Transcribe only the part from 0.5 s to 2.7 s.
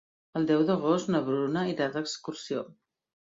deu d'agost na Bruna irà d'excursió.